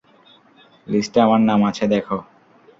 লিস্টে 0.87 1.19
আমার 1.21 1.41
নাম 1.41 1.59
আছে 1.69 1.85
দেখো। 1.87 2.17